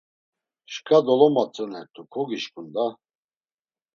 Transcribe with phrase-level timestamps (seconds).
[0.73, 2.85] “Şǩa dolomatzunert̆u kogişǩun da!”